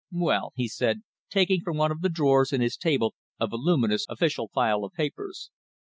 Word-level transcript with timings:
"Well," 0.15 0.53
he 0.55 0.67
said, 0.67 1.03
taking 1.29 1.61
from 1.61 1.77
one 1.77 1.91
of 1.91 2.01
the 2.01 2.09
drawers 2.09 2.51
in 2.51 2.59
his 2.59 2.75
table 2.75 3.13
a 3.39 3.45
voluminous 3.45 4.07
official 4.09 4.47
file 4.47 4.83
of 4.83 4.93
papers. 4.93 5.51